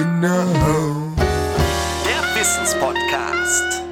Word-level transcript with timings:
to 0.00 0.06
know. 0.06 1.12
Der 2.04 2.22
Wissenspodcast. 2.34 3.82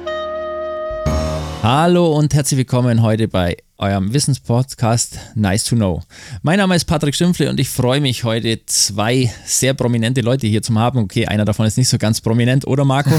Hallo 1.61 2.17
und 2.17 2.33
herzlich 2.33 2.57
willkommen 2.57 3.03
heute 3.03 3.27
bei 3.27 3.57
eurem 3.77 4.11
Wissenspodcast 4.11 5.19
Nice 5.35 5.65
to 5.65 5.75
Know. 5.75 6.01
Mein 6.41 6.57
Name 6.57 6.75
ist 6.75 6.85
Patrick 6.85 7.13
Schimpfle 7.13 7.47
und 7.49 7.59
ich 7.59 7.69
freue 7.69 8.01
mich 8.01 8.23
heute 8.23 8.65
zwei 8.65 9.31
sehr 9.45 9.75
prominente 9.75 10.21
Leute 10.21 10.47
hier 10.47 10.63
zu 10.63 10.73
haben. 10.73 10.97
Okay, 10.97 11.27
einer 11.27 11.45
davon 11.45 11.67
ist 11.67 11.77
nicht 11.77 11.89
so 11.89 11.99
ganz 11.99 12.21
prominent, 12.21 12.65
oder 12.65 12.85
Marco? 12.85 13.11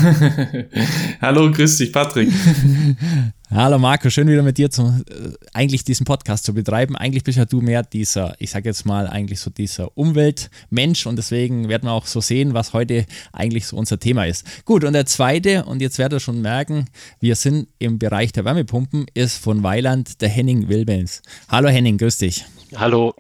Hallo, 1.21 1.49
grüß 1.53 1.77
dich, 1.77 1.93
Patrick. 1.93 2.33
Hallo 3.53 3.81
Marco, 3.81 4.11
schön 4.11 4.29
wieder 4.29 4.45
mit 4.45 4.59
dir 4.59 4.71
zu, 4.71 4.83
äh, 5.11 5.33
eigentlich 5.53 5.83
diesen 5.83 6.07
Podcast 6.07 6.45
zu 6.45 6.55
betreiben. 6.55 6.95
Eigentlich 6.95 7.25
bist 7.25 7.37
ja 7.37 7.47
du 7.47 7.61
mehr 7.61 7.83
dieser, 7.83 8.37
ich 8.39 8.53
sage 8.53 8.69
jetzt 8.69 8.87
mal, 8.87 9.09
eigentlich 9.09 9.41
so 9.41 9.51
dieser 9.51 9.97
Umweltmensch 9.99 11.05
und 11.05 11.17
deswegen 11.17 11.69
werden 11.69 11.89
wir 11.89 11.93
auch 11.93 12.07
so 12.07 12.21
sehen, 12.21 12.55
was 12.55 12.75
heute 12.75 13.07
eigentlich 13.33 13.67
so 13.67 13.77
unser 13.77 13.99
Thema 13.99 14.25
ist. 14.25 14.65
Gut, 14.65 14.85
und 14.85 14.93
der 14.93 15.05
zweite, 15.05 15.65
und 15.65 15.83
jetzt 15.83 15.99
werdet 15.99 16.19
ihr 16.19 16.21
schon 16.21 16.41
merken, 16.41 16.85
wir 17.19 17.35
sind 17.35 17.67
im 17.81 17.99
Bereich 17.99 18.31
der 18.31 18.45
Wärmepumpen, 18.45 19.07
ist 19.15 19.39
von 19.39 19.65
Weiland 19.65 20.21
der 20.21 20.29
Henning 20.29 20.69
Wilbens. 20.69 21.21
Hallo 21.49 21.71
Henning, 21.71 21.99
grüß 21.99 22.19
dich. 22.19 22.45
Hallo. 22.77 23.17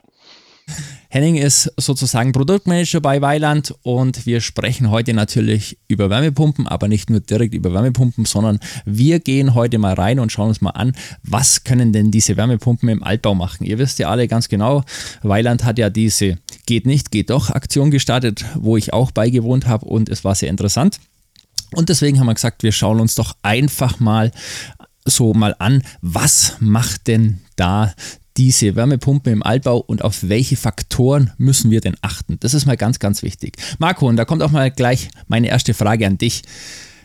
Henning 1.12 1.34
ist 1.37 1.73
sozusagen 1.77 2.30
Produktmanager 2.30 3.01
bei 3.01 3.20
Weiland 3.20 3.74
und 3.83 4.27
wir 4.27 4.41
sprechen 4.41 4.91
heute 4.91 5.12
natürlich 5.12 5.77
über 5.88 6.09
Wärmepumpen, 6.09 6.69
aber 6.69 6.87
nicht 6.87 7.10
nur 7.10 7.19
direkt 7.19 7.52
über 7.52 7.73
Wärmepumpen, 7.73 8.27
sondern 8.27 8.60
wir 8.84 9.19
gehen 9.19 9.55
heute 9.55 9.79
mal 9.79 9.95
rein 9.95 10.20
und 10.20 10.30
schauen 10.30 10.48
uns 10.51 10.60
mal 10.60 10.70
an, 10.70 10.93
was 11.24 11.65
können 11.65 11.93
denn 11.93 12.12
diese 12.12 12.37
Wärmepumpen 12.37 12.88
im 12.88 13.02
Altbau 13.02 13.34
machen. 13.34 13.66
Ihr 13.66 13.79
wisst 13.79 13.98
ja 13.98 14.09
alle 14.09 14.29
ganz 14.29 14.48
genau, 14.48 14.84
Weiland 15.23 15.65
hat 15.65 15.79
ja 15.79 15.91
diese 15.91 16.38
Geht 16.66 16.87
nicht, 16.87 17.10
geht 17.10 17.30
doch 17.30 17.51
Aktion 17.51 17.90
gestartet, 17.90 18.45
wo 18.55 18.77
ich 18.77 18.93
auch 18.93 19.10
beigewohnt 19.10 19.66
habe 19.66 19.87
und 19.87 20.09
es 20.09 20.23
war 20.23 20.37
sehr 20.37 20.51
interessant. 20.51 21.01
Und 21.73 21.88
deswegen 21.88 22.21
haben 22.21 22.27
wir 22.27 22.34
gesagt, 22.34 22.62
wir 22.62 22.71
schauen 22.71 23.01
uns 23.01 23.16
doch 23.16 23.34
einfach 23.43 23.99
mal 23.99 24.30
so 25.05 25.34
mal 25.34 25.57
an, 25.59 25.82
was 26.01 26.57
macht 26.60 27.09
denn 27.09 27.40
da 27.57 27.93
diese 28.41 28.74
Wärmepumpe 28.74 29.29
im 29.29 29.43
Altbau 29.43 29.77
und 29.77 30.02
auf 30.02 30.30
welche 30.30 30.57
Faktoren 30.57 31.30
müssen 31.37 31.71
wir 31.71 31.83
denn 31.83 31.95
achten? 32.01 32.38
Das 32.41 32.55
ist 32.55 32.65
mal 32.65 32.79
ganz, 32.79 32.99
ganz 32.99 33.23
wichtig. 33.23 33.59
Marco, 33.79 34.09
und 34.09 34.16
da 34.16 34.24
kommt 34.24 34.43
auch 34.43 34.51
mal 34.51 34.71
gleich 34.71 35.10
meine 35.29 35.49
erste 35.49 35.74
Frage 35.74 36.07
an 36.07 36.16
dich. 36.16 36.41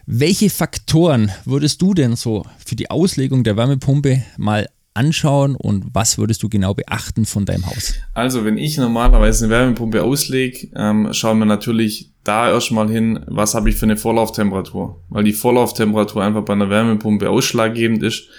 Welche 0.06 0.50
Faktoren 0.50 1.30
würdest 1.44 1.82
du 1.82 1.94
denn 1.94 2.16
so 2.16 2.46
für 2.66 2.78
die 2.78 2.90
Auslegung 2.90 3.44
der 3.44 3.58
Wärmepumpe 3.58 4.24
mal 4.38 4.70
anschauen 4.94 5.58
und 5.58 5.88
was 5.92 6.18
würdest 6.18 6.42
du 6.42 6.48
genau 6.48 6.74
beachten 6.74 7.26
von 7.26 7.44
deinem 7.44 7.66
Haus? 7.66 7.96
Also, 8.14 8.46
wenn 8.46 8.58
ich 8.58 8.78
normalerweise 8.78 9.44
eine 9.44 9.54
Wärmepumpe 9.54 10.04
auslege, 10.04 10.70
ähm, 10.74 11.10
schauen 11.12 11.40
wir 11.40 11.46
natürlich 11.46 12.12
da 12.24 12.50
erstmal 12.50 12.90
hin, 12.90 13.20
was 13.28 13.56
habe 13.56 13.70
ich 13.70 13.76
für 13.76 13.88
eine 13.88 13.98
Vorlauftemperatur, 13.98 15.02
weil 15.10 15.26
die 15.26 15.34
Vorlauftemperatur 15.34 16.24
einfach 16.24 16.46
bei 16.46 16.54
einer 16.54 16.70
Wärmepumpe 16.70 17.30
ausschlaggebend 17.30 18.04
ist. 18.04 18.30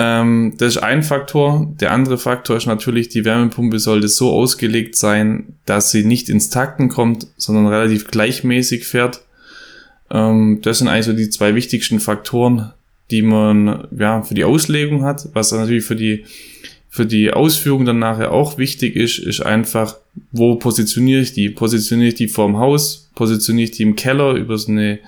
Ähm, 0.00 0.54
das 0.58 0.76
ist 0.76 0.82
ein 0.82 1.02
Faktor. 1.02 1.74
Der 1.80 1.90
andere 1.90 2.18
Faktor 2.18 2.56
ist 2.56 2.66
natürlich, 2.66 3.08
die 3.08 3.24
Wärmepumpe 3.24 3.80
sollte 3.80 4.06
so 4.06 4.30
ausgelegt 4.30 4.94
sein, 4.94 5.56
dass 5.66 5.90
sie 5.90 6.04
nicht 6.04 6.28
ins 6.28 6.50
Takten 6.50 6.88
kommt, 6.88 7.26
sondern 7.36 7.66
relativ 7.66 8.06
gleichmäßig 8.06 8.86
fährt. 8.86 9.22
Ähm, 10.08 10.60
das 10.62 10.78
sind 10.78 10.86
also 10.86 11.12
die 11.12 11.30
zwei 11.30 11.56
wichtigsten 11.56 11.98
Faktoren, 11.98 12.72
die 13.10 13.22
man 13.22 13.88
ja 13.90 14.22
für 14.22 14.34
die 14.34 14.44
Auslegung 14.44 15.02
hat. 15.02 15.30
Was 15.32 15.50
natürlich 15.50 15.84
für 15.84 15.96
die 15.96 16.24
für 16.90 17.04
die 17.04 17.32
Ausführung 17.32 17.84
dann 17.84 17.98
nachher 17.98 18.32
auch 18.32 18.56
wichtig 18.56 18.96
ist, 18.96 19.18
ist 19.18 19.40
einfach, 19.40 19.96
wo 20.32 20.54
positioniere 20.54 21.20
ich 21.20 21.32
die? 21.32 21.50
Positioniere 21.50 22.08
ich 22.08 22.14
die 22.14 22.28
vorm 22.28 22.56
Haus? 22.56 23.10
Positioniere 23.14 23.64
ich 23.64 23.72
die 23.72 23.82
im 23.82 23.94
Keller 23.94 24.34
über 24.34 24.56
so 24.56 24.70
eine 24.70 25.00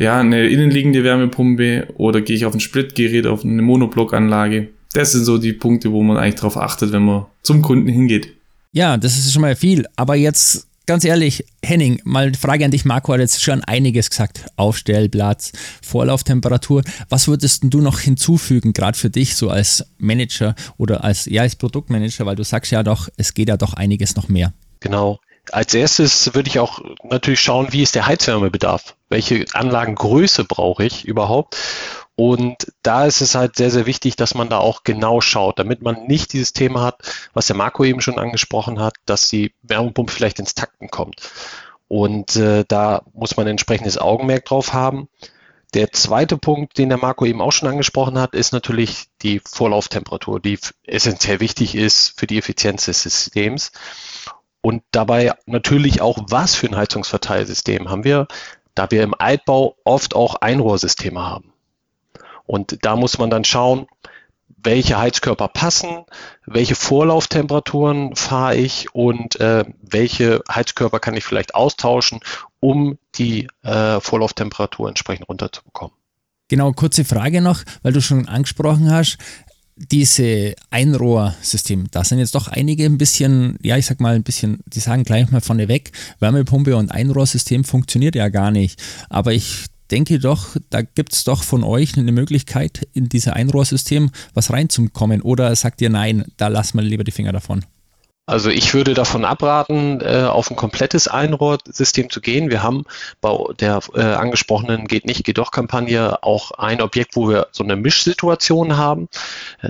ja, 0.00 0.18
eine 0.18 0.48
innenliegende 0.48 1.04
Wärmepumpe 1.04 1.88
oder 1.96 2.22
gehe 2.22 2.34
ich 2.34 2.46
auf 2.46 2.54
ein 2.54 2.60
Splitgerät, 2.60 3.26
auf 3.26 3.44
eine 3.44 3.60
Monoblockanlage. 3.60 4.68
Das 4.94 5.12
sind 5.12 5.24
so 5.26 5.36
die 5.36 5.52
Punkte, 5.52 5.92
wo 5.92 6.02
man 6.02 6.16
eigentlich 6.16 6.36
drauf 6.36 6.56
achtet, 6.56 6.90
wenn 6.92 7.04
man 7.04 7.26
zum 7.42 7.60
Kunden 7.60 7.88
hingeht. 7.88 8.34
Ja, 8.72 8.96
das 8.96 9.18
ist 9.18 9.30
schon 9.30 9.42
mal 9.42 9.54
viel. 9.54 9.86
Aber 9.96 10.14
jetzt 10.14 10.66
ganz 10.86 11.04
ehrlich, 11.04 11.44
Henning, 11.62 12.00
mal 12.04 12.32
Frage 12.32 12.64
an 12.64 12.70
dich. 12.70 12.86
Marco 12.86 13.12
hat 13.12 13.20
jetzt 13.20 13.42
schon 13.42 13.62
einiges 13.62 14.08
gesagt. 14.08 14.46
Aufstellplatz, 14.56 15.52
Vorlauftemperatur. 15.82 16.82
Was 17.10 17.28
würdest 17.28 17.64
du 17.64 17.82
noch 17.82 18.00
hinzufügen, 18.00 18.72
gerade 18.72 18.96
für 18.96 19.10
dich, 19.10 19.36
so 19.36 19.50
als 19.50 19.84
Manager 19.98 20.54
oder 20.78 21.04
als, 21.04 21.26
ja, 21.26 21.42
als 21.42 21.56
Produktmanager, 21.56 22.24
weil 22.24 22.36
du 22.36 22.42
sagst 22.42 22.72
ja 22.72 22.82
doch, 22.82 23.10
es 23.18 23.34
geht 23.34 23.50
ja 23.50 23.58
doch 23.58 23.74
einiges 23.74 24.16
noch 24.16 24.28
mehr. 24.28 24.54
Genau. 24.80 25.20
Als 25.52 25.74
erstes 25.74 26.34
würde 26.34 26.48
ich 26.48 26.58
auch 26.58 26.80
natürlich 27.04 27.40
schauen, 27.40 27.68
wie 27.70 27.82
ist 27.82 27.94
der 27.94 28.06
Heizwärmebedarf? 28.06 28.94
Welche 29.10 29.44
Anlagengröße 29.52 30.44
brauche 30.44 30.84
ich 30.84 31.04
überhaupt? 31.04 31.56
Und 32.16 32.72
da 32.82 33.06
ist 33.06 33.22
es 33.22 33.34
halt 33.34 33.56
sehr, 33.56 33.70
sehr 33.70 33.86
wichtig, 33.86 34.14
dass 34.14 34.34
man 34.34 34.48
da 34.48 34.58
auch 34.58 34.84
genau 34.84 35.20
schaut, 35.20 35.58
damit 35.58 35.82
man 35.82 36.06
nicht 36.06 36.32
dieses 36.32 36.52
Thema 36.52 36.82
hat, 36.82 37.00
was 37.32 37.46
der 37.46 37.56
Marco 37.56 37.84
eben 37.84 38.00
schon 38.00 38.18
angesprochen 38.18 38.78
hat, 38.80 38.94
dass 39.06 39.28
die 39.28 39.54
Wärmepumpe 39.62 40.12
vielleicht 40.12 40.38
ins 40.38 40.54
Takten 40.54 40.88
kommt. 40.88 41.22
Und 41.88 42.36
äh, 42.36 42.64
da 42.68 43.02
muss 43.14 43.36
man 43.36 43.46
entsprechendes 43.46 43.98
Augenmerk 43.98 44.44
drauf 44.44 44.72
haben. 44.72 45.08
Der 45.74 45.92
zweite 45.92 46.36
Punkt, 46.36 46.78
den 46.78 46.88
der 46.88 46.98
Marco 46.98 47.24
eben 47.24 47.40
auch 47.40 47.52
schon 47.52 47.68
angesprochen 47.68 48.18
hat, 48.18 48.34
ist 48.34 48.52
natürlich 48.52 49.06
die 49.22 49.40
Vorlauftemperatur, 49.44 50.40
die 50.40 50.58
essentiell 50.84 51.40
wichtig 51.40 51.74
ist 51.74 52.18
für 52.18 52.26
die 52.26 52.38
Effizienz 52.38 52.84
des 52.84 53.02
Systems. 53.02 53.72
Und 54.60 54.82
dabei 54.90 55.32
natürlich 55.46 56.02
auch, 56.02 56.18
was 56.28 56.54
für 56.54 56.66
ein 56.66 56.76
Heizungsverteilsystem 56.76 57.88
haben 57.88 58.04
wir, 58.04 58.28
da 58.74 58.90
wir 58.90 59.02
im 59.02 59.14
Altbau 59.18 59.76
oft 59.84 60.14
auch 60.14 60.36
Einrohrsysteme 60.36 61.20
haben. 61.20 61.52
Und 62.46 62.84
da 62.84 62.96
muss 62.96 63.18
man 63.18 63.30
dann 63.30 63.44
schauen, 63.44 63.86
welche 64.62 64.98
Heizkörper 64.98 65.48
passen, 65.48 66.04
welche 66.46 66.74
Vorlauftemperaturen 66.74 68.16
fahre 68.16 68.56
ich 68.56 68.94
und 68.94 69.40
äh, 69.40 69.64
welche 69.80 70.42
Heizkörper 70.52 71.00
kann 71.00 71.16
ich 71.16 71.24
vielleicht 71.24 71.54
austauschen, 71.54 72.20
um 72.58 72.98
die 73.14 73.48
äh, 73.62 74.00
Vorlauftemperatur 74.00 74.88
entsprechend 74.88 75.28
runterzubekommen. 75.28 75.94
Genau, 76.48 76.72
kurze 76.72 77.04
Frage 77.04 77.40
noch, 77.40 77.62
weil 77.82 77.92
du 77.92 78.02
schon 78.02 78.26
angesprochen 78.28 78.92
hast 78.92 79.18
diese 79.90 80.54
Einrohrsystem, 80.70 81.86
da 81.90 82.04
sind 82.04 82.18
jetzt 82.18 82.34
doch 82.34 82.48
einige 82.48 82.84
ein 82.84 82.98
bisschen, 82.98 83.58
ja, 83.62 83.76
ich 83.76 83.86
sag 83.86 84.00
mal 84.00 84.14
ein 84.14 84.22
bisschen, 84.22 84.58
die 84.66 84.80
sagen 84.80 85.04
gleich 85.04 85.30
mal 85.30 85.40
vorneweg, 85.40 85.92
Wärmepumpe 86.18 86.76
und 86.76 86.90
Einrohrsystem 86.90 87.64
funktioniert 87.64 88.14
ja 88.14 88.28
gar 88.28 88.50
nicht. 88.50 88.80
Aber 89.08 89.32
ich 89.32 89.66
denke 89.90 90.18
doch, 90.18 90.56
da 90.68 90.82
gibt 90.82 91.14
es 91.14 91.24
doch 91.24 91.42
von 91.42 91.64
euch 91.64 91.96
eine 91.96 92.12
Möglichkeit, 92.12 92.86
in 92.92 93.08
dieses 93.08 93.32
Einrohrsystem 93.32 94.10
was 94.34 94.52
reinzukommen. 94.52 95.22
Oder 95.22 95.54
sagt 95.56 95.80
ihr 95.80 95.90
nein, 95.90 96.24
da 96.36 96.48
lasst 96.48 96.74
mal 96.74 96.84
lieber 96.84 97.04
die 97.04 97.12
Finger 97.12 97.32
davon? 97.32 97.64
Also 98.30 98.48
ich 98.48 98.74
würde 98.74 98.94
davon 98.94 99.24
abraten, 99.24 100.00
äh, 100.00 100.22
auf 100.22 100.52
ein 100.52 100.56
komplettes 100.56 101.08
Einrohrsystem 101.08 102.10
zu 102.10 102.20
gehen. 102.20 102.48
Wir 102.48 102.62
haben 102.62 102.84
bei 103.20 103.36
der 103.58 103.80
äh, 103.92 104.02
angesprochenen 104.02 104.86
Geht 104.86 105.04
nicht, 105.04 105.24
geht 105.24 105.38
doch 105.38 105.50
Kampagne 105.50 106.22
auch 106.22 106.52
ein 106.52 106.80
Objekt, 106.80 107.16
wo 107.16 107.28
wir 107.28 107.48
so 107.50 107.64
eine 107.64 107.74
Mischsituation 107.74 108.76
haben. 108.76 109.08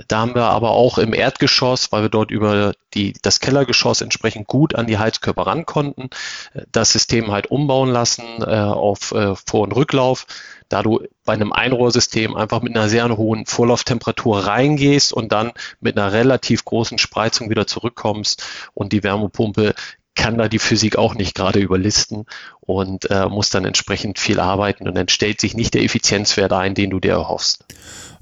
Da 0.07 0.19
haben 0.19 0.35
wir 0.35 0.43
aber 0.43 0.71
auch 0.71 0.99
im 0.99 1.15
Erdgeschoss, 1.15 1.91
weil 1.91 2.03
wir 2.03 2.09
dort 2.09 2.29
über 2.29 2.73
die, 2.93 3.13
das 3.23 3.39
Kellergeschoss 3.39 4.01
entsprechend 4.01 4.45
gut 4.45 4.75
an 4.75 4.85
die 4.85 4.99
Heizkörper 4.99 5.47
ran 5.47 5.65
konnten, 5.65 6.11
äh, 6.53 6.61
das 6.71 6.91
System 6.91 7.31
halt 7.31 7.47
umbauen 7.47 7.89
lassen 7.89 8.43
auf 8.43 8.99
Vor- 9.45 9.61
und 9.61 9.71
Rücklauf 9.71 10.27
da 10.71 10.83
du 10.83 11.01
bei 11.25 11.33
einem 11.33 11.51
Einrohrsystem 11.53 12.35
einfach 12.35 12.61
mit 12.61 12.75
einer 12.75 12.89
sehr 12.89 13.17
hohen 13.17 13.45
Vorlauftemperatur 13.45 14.45
reingehst 14.47 15.13
und 15.13 15.31
dann 15.31 15.51
mit 15.79 15.97
einer 15.97 16.13
relativ 16.13 16.65
großen 16.65 16.97
Spreizung 16.97 17.49
wieder 17.49 17.67
zurückkommst 17.67 18.43
und 18.73 18.93
die 18.93 19.03
Wärmepumpe 19.03 19.73
kann 20.15 20.37
da 20.37 20.47
die 20.47 20.59
Physik 20.59 20.97
auch 20.97 21.15
nicht 21.15 21.35
gerade 21.35 21.59
überlisten 21.59 22.25
und 22.59 23.09
äh, 23.09 23.27
muss 23.27 23.49
dann 23.49 23.65
entsprechend 23.65 24.19
viel 24.19 24.39
arbeiten 24.39 24.87
und 24.87 24.95
dann 24.95 25.09
stellt 25.09 25.39
sich 25.41 25.55
nicht 25.55 25.73
der 25.73 25.83
Effizienzwert 25.83 26.53
ein, 26.53 26.75
den 26.75 26.89
du 26.89 26.99
dir 26.99 27.13
erhoffst. 27.13 27.65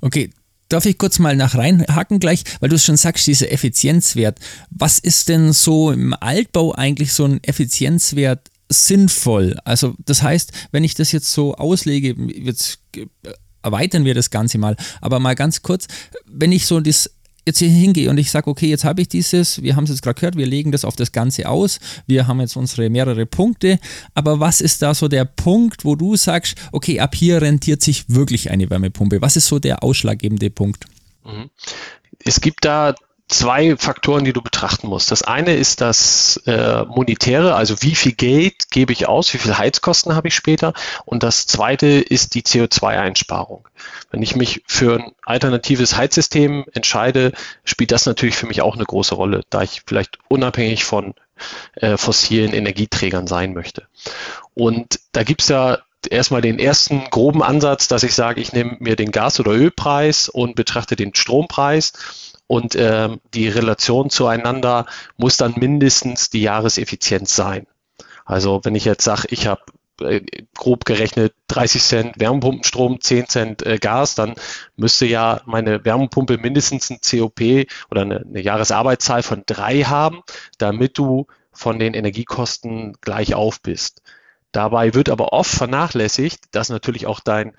Okay, 0.02 0.30
Darf 0.69 0.86
ich 0.86 1.00
kurz 1.00 1.18
mal 1.18 1.36
nach 1.36 1.56
reinhaken 1.56 2.19
gleich, 2.19 2.44
weil 2.60 2.69
du 2.69 2.75
es 2.75 2.86
schon 2.86 2.95
sagst, 2.95 3.25
dieser 3.25 3.52
Effizienzwert. 3.52 4.38
Was 4.69 5.00
ist 5.00 5.28
denn 5.28 5.52
so 5.52 5.92
im 5.92 6.13
Altbau 6.13 6.75
eigentlich 6.75 7.12
so 7.12 7.25
ein 7.25 7.44
Effizienzwert 7.44 8.52
sinnvoll. 8.69 9.57
Also 9.66 9.95
das 10.06 10.21
heißt, 10.21 10.51
wenn 10.71 10.83
ich 10.83 10.94
das 10.94 11.12
jetzt 11.12 11.31
so 11.31 11.56
auslege, 11.56 12.16
jetzt 12.31 12.80
erweitern 13.62 14.06
wir 14.06 14.13
das 14.13 14.30
Ganze 14.30 14.57
mal, 14.57 14.77
aber 15.01 15.19
mal 15.19 15.36
ganz 15.36 15.62
kurz, 15.62 15.88
wenn 16.25 16.51
ich 16.51 16.66
so 16.66 16.80
das 16.80 17.10
jetzt 17.45 17.60
hier 17.60 17.69
hingehe 17.69 18.10
und 18.10 18.18
ich 18.18 18.30
sage, 18.30 18.48
okay, 18.48 18.68
jetzt 18.68 18.83
habe 18.83 19.01
ich 19.01 19.07
dieses, 19.07 19.62
wir 19.63 19.75
haben 19.75 19.86
es 19.86 19.89
jetzt 19.89 20.04
gerade 20.04 20.19
gehört, 20.19 20.38
wir 20.38 20.45
legen 20.45 20.71
das 20.71 20.86
auf 20.86 20.95
das 20.95 21.12
Ganze 21.12 21.50
aus, 21.50 21.80
wir 22.06 22.27
haben 22.27 22.39
jetzt 22.42 22.56
unsere 22.56 22.89
mehrere 22.89 23.25
Punkte, 23.25 23.80
aber 24.13 24.39
was 24.39 24.62
ist 24.62 24.81
da 24.83 24.94
so 24.94 25.07
der 25.07 25.25
Punkt, 25.25 25.83
wo 25.83 25.95
du 25.95 26.16
sagst, 26.16 26.56
okay, 26.71 27.00
ab 27.00 27.16
hier 27.16 27.42
rentiert 27.42 27.81
sich 27.81 28.06
wirklich 28.07 28.51
eine 28.51 28.69
Wärmepumpe? 28.69 29.21
Was 29.21 29.36
ist 29.36 29.48
so 29.48 29.57
der 29.57 29.83
ausschlaggebende 29.83 30.51
Punkt? 30.51 30.86
Mhm. 31.25 31.50
Es 32.24 32.39
gibt 32.39 32.66
da 32.66 32.94
zwei 33.30 33.78
Faktoren, 33.78 34.26
die 34.26 34.34
du 34.34 34.42
betrachten 34.42 34.88
musst. 34.88 35.12
Das 35.12 35.22
eine 35.22 35.56
ist 35.56 35.81
das 35.81 36.42
äh, 36.46 36.84
monetäre, 36.84 37.56
also 37.56 37.81
wie 37.81 37.96
viel 37.96 38.12
Geld 38.12 38.72
gebe 38.72 38.92
ich 38.92 39.08
aus, 39.08 39.34
wie 39.34 39.38
viel 39.38 39.58
Heizkosten 39.58 40.16
habe 40.16 40.28
ich 40.28 40.36
später. 40.36 40.74
Und 41.06 41.24
das 41.24 41.48
zweite 41.48 41.88
ist 41.88 42.36
die 42.36 42.42
CO2-Einsparung. 42.42 43.68
Wenn 44.12 44.24
ich 44.24 44.36
mich 44.36 44.64
für 44.66 45.00
ein 45.00 45.12
alternatives 45.24 45.96
Heizsystem 45.96 46.66
entscheide, 46.74 47.31
spielt 47.64 47.92
das 47.92 48.06
natürlich 48.06 48.36
für 48.36 48.48
mich 48.48 48.62
auch 48.62 48.76
eine 48.76 48.86
große 48.86 49.16
Rolle, 49.16 49.44
da 49.50 49.62
ich 49.62 49.84
vielleicht 49.86 50.18
unabhängig 50.28 50.84
von 50.84 51.14
äh, 51.76 51.98
fossilen 51.98 52.54
Energieträgern 52.54 53.28
sein 53.28 53.54
möchte. 53.54 53.84
Und 54.56 55.00
da 55.12 55.24
gibt's 55.24 55.48
ja 55.48 55.78
erstmal 56.10 56.42
den 56.42 56.60
ersten 56.60 57.10
groben 57.10 57.44
Ansatz, 57.44 57.88
dass 57.88 58.04
ich 58.04 58.16
sage, 58.16 58.42
ich 58.42 58.54
nehme 58.54 58.78
mir 58.80 58.96
den 58.96 59.12
Gas- 59.12 59.40
oder 59.40 59.52
Ölpreis 59.52 60.30
und 60.30 60.56
betrachte 60.56 60.96
den 60.96 61.14
Strompreis 61.14 61.94
und 62.50 62.75
ähm, 62.75 63.22
die 63.36 63.48
Relation 63.48 64.10
zueinander 64.10 64.88
muss 65.18 65.38
dann 65.38 65.54
mindestens 65.57 66.31
die 66.31 66.42
Jahreseffizienz 66.42 67.36
sein. 67.36 67.68
Also 68.25 68.62
wenn 68.63 68.74
ich 68.74 68.86
jetzt 68.86 69.04
sage, 69.04 69.28
ich 69.30 69.46
habe 69.46 69.62
äh, 70.01 70.22
grob 70.56 70.84
gerechnet 70.84 71.36
30 71.50 71.84
Cent 71.84 72.19
Wärmepumpenstrom, 72.19 73.01
10 73.01 73.28
Cent 73.28 73.66
äh, 73.68 73.78
Gas, 73.78 74.16
dann 74.16 74.34
müsste 74.75 75.06
ja 75.06 75.42
meine 75.46 75.86
Wärmepumpe 75.86 76.40
mindestens 76.40 76.90
ein 76.90 77.00
COP 77.07 77.68
oder 77.92 78.01
eine, 78.01 78.25
eine 78.28 78.42
Jahresarbeitszahl 78.42 79.22
von 79.22 79.44
drei 79.45 79.84
haben, 79.84 80.24
damit 80.57 80.98
du 80.98 81.28
von 81.52 81.78
den 81.78 81.94
Energiekosten 81.94 82.98
gleich 83.00 83.36
auf 83.36 83.62
bist. 83.62 84.02
Dabei 84.52 84.95
wird 84.95 85.10
aber 85.10 85.34
oft 85.34 85.52
vernachlässigt, 85.52 86.45
dass 86.50 86.69
natürlich 86.69 87.06
auch 87.06 87.19
dein 87.19 87.56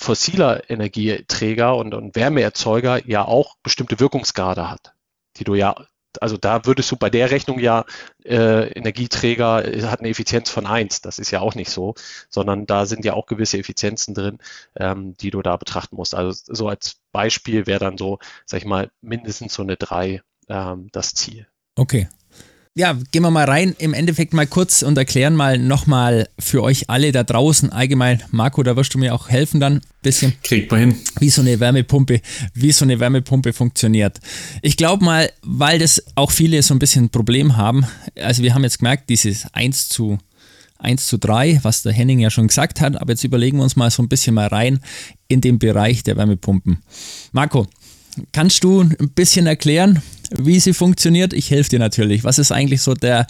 fossiler 0.00 0.70
Energieträger 0.70 1.76
und, 1.76 1.92
und 1.92 2.16
Wärmeerzeuger 2.16 3.06
ja 3.06 3.26
auch 3.26 3.56
bestimmte 3.62 4.00
Wirkungsgrade 4.00 4.70
hat, 4.70 4.94
die 5.36 5.44
du 5.44 5.54
ja, 5.54 5.74
also 6.22 6.38
da 6.38 6.64
würdest 6.64 6.90
du 6.90 6.96
bei 6.96 7.10
der 7.10 7.30
Rechnung 7.30 7.58
ja 7.58 7.84
äh, 8.24 8.72
Energieträger 8.72 9.62
äh, 9.62 9.82
hat 9.82 10.00
eine 10.00 10.08
Effizienz 10.08 10.48
von 10.48 10.64
eins, 10.64 11.02
das 11.02 11.18
ist 11.18 11.30
ja 11.30 11.40
auch 11.40 11.54
nicht 11.54 11.70
so, 11.70 11.94
sondern 12.30 12.64
da 12.64 12.86
sind 12.86 13.04
ja 13.04 13.12
auch 13.12 13.26
gewisse 13.26 13.58
Effizienzen 13.58 14.14
drin, 14.14 14.38
ähm, 14.74 15.18
die 15.18 15.30
du 15.30 15.42
da 15.42 15.58
betrachten 15.58 15.96
musst. 15.96 16.14
Also 16.14 16.32
so 16.32 16.66
als 16.66 16.96
Beispiel 17.12 17.66
wäre 17.66 17.80
dann 17.80 17.98
so, 17.98 18.18
sag 18.46 18.60
ich 18.60 18.66
mal, 18.66 18.90
mindestens 19.02 19.52
so 19.52 19.62
eine 19.62 19.76
drei 19.76 20.22
ähm, 20.48 20.88
das 20.92 21.12
Ziel. 21.12 21.46
Okay, 21.76 22.08
ja, 22.80 22.96
gehen 23.12 23.22
wir 23.22 23.30
mal 23.30 23.44
rein, 23.44 23.76
im 23.78 23.92
Endeffekt 23.92 24.32
mal 24.32 24.46
kurz 24.46 24.80
und 24.80 24.96
erklären 24.96 25.36
mal 25.36 25.58
nochmal 25.58 26.28
für 26.38 26.62
euch 26.62 26.88
alle 26.88 27.12
da 27.12 27.24
draußen 27.24 27.70
allgemein. 27.70 28.22
Marco, 28.30 28.62
da 28.62 28.74
wirst 28.74 28.94
du 28.94 28.98
mir 28.98 29.14
auch 29.14 29.28
helfen 29.28 29.60
dann 29.60 29.74
ein 29.74 29.82
bisschen. 30.00 30.32
Kriegt 30.42 30.70
man 30.70 30.80
hin. 30.80 30.94
Wie 31.18 31.28
so 31.28 31.42
eine 31.42 31.60
Wärmepumpe, 31.60 32.22
wie 32.54 32.72
so 32.72 32.86
eine 32.86 32.98
Wärmepumpe 32.98 33.52
funktioniert. 33.52 34.18
Ich 34.62 34.78
glaube 34.78 35.04
mal, 35.04 35.30
weil 35.42 35.78
das 35.78 36.02
auch 36.14 36.30
viele 36.30 36.62
so 36.62 36.72
ein 36.72 36.78
bisschen 36.78 37.04
ein 37.04 37.10
Problem 37.10 37.58
haben. 37.58 37.84
Also 38.18 38.42
wir 38.42 38.54
haben 38.54 38.64
jetzt 38.64 38.78
gemerkt, 38.78 39.10
dieses 39.10 39.52
1 39.52 39.90
zu 39.90 40.18
1 40.78 41.06
zu 41.06 41.18
3, 41.18 41.60
was 41.62 41.82
der 41.82 41.92
Henning 41.92 42.20
ja 42.20 42.30
schon 42.30 42.48
gesagt 42.48 42.80
hat, 42.80 42.98
aber 42.98 43.12
jetzt 43.12 43.24
überlegen 43.24 43.58
wir 43.58 43.64
uns 43.64 43.76
mal 43.76 43.90
so 43.90 44.02
ein 44.02 44.08
bisschen 44.08 44.32
mal 44.34 44.46
rein 44.46 44.80
in 45.28 45.42
den 45.42 45.58
Bereich 45.58 46.02
der 46.02 46.16
Wärmepumpen. 46.16 46.78
Marco, 47.32 47.66
kannst 48.32 48.64
du 48.64 48.80
ein 48.80 49.10
bisschen 49.14 49.46
erklären, 49.46 50.00
wie 50.36 50.60
sie 50.60 50.72
funktioniert. 50.72 51.32
Ich 51.32 51.50
helfe 51.50 51.70
dir 51.70 51.78
natürlich. 51.78 52.24
Was 52.24 52.38
ist 52.38 52.52
eigentlich 52.52 52.82
so 52.82 52.94
der, 52.94 53.26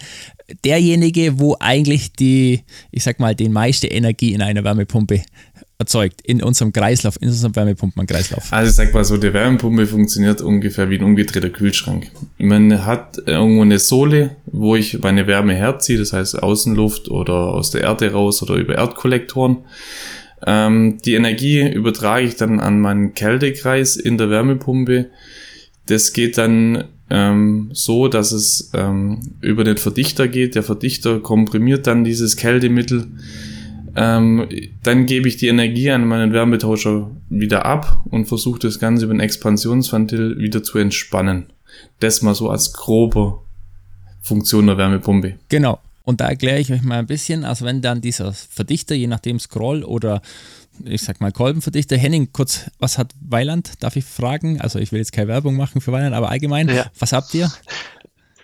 derjenige, 0.64 1.38
wo 1.38 1.56
eigentlich 1.58 2.12
die, 2.12 2.64
ich 2.90 3.02
sag 3.02 3.20
mal, 3.20 3.34
die 3.34 3.48
meiste 3.48 3.86
Energie 3.86 4.32
in 4.32 4.42
einer 4.42 4.64
Wärmepumpe 4.64 5.22
erzeugt, 5.78 6.20
in 6.22 6.42
unserem 6.42 6.72
Kreislauf, 6.72 7.16
in 7.20 7.28
unserem 7.28 7.56
Wärmepumpenkreislauf? 7.56 8.52
Also 8.52 8.70
ich 8.70 8.76
sag 8.76 8.94
mal 8.94 9.04
so, 9.04 9.16
die 9.16 9.32
Wärmepumpe 9.32 9.86
funktioniert 9.86 10.42
ungefähr 10.42 10.90
wie 10.90 10.98
ein 10.98 11.04
umgedrehter 11.04 11.48
Kühlschrank. 11.48 12.10
Man 12.38 12.84
hat 12.84 13.20
irgendwo 13.26 13.62
eine 13.62 13.78
Sohle, 13.78 14.36
wo 14.46 14.76
ich 14.76 15.00
meine 15.00 15.26
Wärme 15.26 15.54
herziehe, 15.54 15.98
das 15.98 16.12
heißt 16.12 16.42
Außenluft 16.42 17.08
oder 17.08 17.54
aus 17.54 17.70
der 17.70 17.82
Erde 17.82 18.12
raus 18.12 18.42
oder 18.42 18.54
über 18.54 18.76
Erdkollektoren. 18.76 19.58
Ähm, 20.46 20.98
die 21.04 21.14
Energie 21.14 21.66
übertrage 21.68 22.26
ich 22.26 22.36
dann 22.36 22.60
an 22.60 22.80
meinen 22.80 23.14
Kältekreis 23.14 23.96
in 23.96 24.18
der 24.18 24.30
Wärmepumpe 24.30 25.10
das 25.90 26.12
geht 26.12 26.38
dann 26.38 26.84
ähm, 27.10 27.70
so, 27.72 28.08
dass 28.08 28.32
es 28.32 28.70
ähm, 28.74 29.20
über 29.40 29.64
den 29.64 29.76
Verdichter 29.76 30.28
geht. 30.28 30.54
Der 30.54 30.62
Verdichter 30.62 31.20
komprimiert 31.20 31.86
dann 31.86 32.04
dieses 32.04 32.36
Kältemittel. 32.36 33.08
Ähm, 33.96 34.48
dann 34.84 35.06
gebe 35.06 35.26
ich 35.26 35.36
die 35.36 35.48
Energie 35.48 35.90
an 35.90 36.06
meinen 36.06 36.32
Wärmetauscher 36.32 37.10
wieder 37.28 37.66
ab 37.66 38.04
und 38.10 38.26
versuche 38.26 38.60
das 38.60 38.78
Ganze 38.78 39.06
über 39.06 39.14
ein 39.14 39.20
Expansionsventil 39.20 40.38
wieder 40.38 40.62
zu 40.62 40.78
entspannen. 40.78 41.46
Das 41.98 42.22
mal 42.22 42.34
so 42.34 42.48
als 42.48 42.72
grobe 42.72 43.38
Funktion 44.22 44.68
der 44.68 44.78
Wärmepumpe. 44.78 45.34
Genau. 45.48 45.80
Und 46.10 46.20
da 46.20 46.28
erkläre 46.28 46.58
ich 46.58 46.72
euch 46.72 46.82
mal 46.82 46.98
ein 46.98 47.06
bisschen, 47.06 47.44
also 47.44 47.64
wenn 47.64 47.82
dann 47.82 48.00
dieser 48.00 48.32
Verdichter, 48.32 48.96
je 48.96 49.06
nachdem 49.06 49.38
Scroll 49.38 49.84
oder 49.84 50.22
ich 50.84 51.02
sag 51.02 51.20
mal 51.20 51.30
Kolbenverdichter. 51.30 51.96
Henning, 51.96 52.32
kurz, 52.32 52.68
was 52.80 52.98
hat 52.98 53.14
Weiland? 53.20 53.74
Darf 53.78 53.94
ich 53.94 54.04
fragen? 54.04 54.60
Also 54.60 54.80
ich 54.80 54.90
will 54.90 54.98
jetzt 54.98 55.12
keine 55.12 55.28
Werbung 55.28 55.54
machen 55.54 55.80
für 55.80 55.92
Weiland, 55.92 56.16
aber 56.16 56.28
allgemein, 56.30 56.68
ja. 56.68 56.90
was 56.98 57.12
habt 57.12 57.32
ihr? 57.34 57.48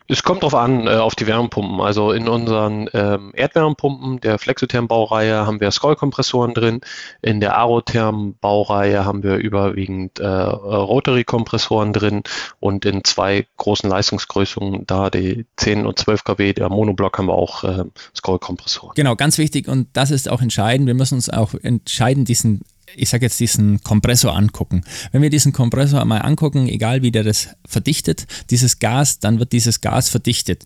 Es 0.09 0.23
kommt 0.23 0.43
drauf 0.43 0.55
an, 0.55 0.87
äh, 0.87 0.91
auf 0.91 1.15
die 1.15 1.27
Wärmepumpen. 1.27 1.81
Also 1.81 2.13
in 2.13 2.29
unseren 2.29 2.89
ähm, 2.93 3.33
Erdwärmepumpen 3.35 4.21
der 4.21 4.39
Flexotherm-Baureihe 4.39 5.47
haben 5.47 5.61
wir 5.61 5.71
Skoll-Kompressoren 5.71 6.55
drin. 6.55 6.81
In 7.23 7.41
der 7.41 7.57
Aerotherm-Baureihe 7.59 9.05
haben 9.05 9.23
wir 9.23 9.37
überwiegend 9.37 10.21
äh, 10.21 10.27
Rotary-Kompressoren 10.27 11.93
drin 11.93 12.23
und 12.61 12.85
in 12.85 13.03
zwei 13.05 13.47
großen 13.57 13.91
Leistungsgrößungen, 13.91 14.87
da 14.87 15.11
die 15.11 15.47
10 15.57 15.87
und 15.87 15.99
12 15.99 16.25
kW, 16.25 16.53
der 16.53 16.69
Monoblock, 16.69 17.19
haben 17.19 17.27
wir 17.27 17.35
auch 17.35 17.65
äh, 17.65 17.85
Skoll-Kompressoren. 18.15 18.95
Genau, 18.95 19.17
ganz 19.17 19.39
wichtig 19.39 19.67
und 19.69 19.89
das 19.93 20.11
ist 20.11 20.31
auch 20.31 20.41
entscheidend. 20.41 20.87
Wir 20.87 20.95
müssen 20.95 21.17
uns 21.17 21.31
auch 21.31 21.55
entscheiden, 21.55 22.25
diesen 22.25 22.63
ich 22.97 23.09
sage 23.09 23.27
jetzt 23.27 23.39
diesen 23.39 23.83
Kompressor 23.83 24.35
angucken. 24.37 24.83
Wenn 25.13 25.23
wir 25.23 25.31
diesen 25.31 25.53
Kompressor 25.53 26.01
einmal 26.01 26.23
angucken, 26.23 26.69
egal 26.69 27.03
wie 27.03 27.13
der 27.13 27.25
das 27.25 27.49
verdichtet, 27.67 28.27
dieses 28.51 28.79
Gas, 28.79 29.19
dann 29.21 29.39
wird 29.39 29.53
dieses 29.53 29.81
Gas 29.81 30.09
verdichtet. 30.09 30.65